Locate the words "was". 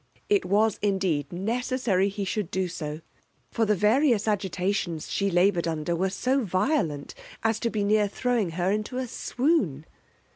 0.45-0.79